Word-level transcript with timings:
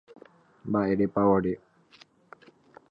Mba'érepa 0.67 1.21
ere 1.35 1.53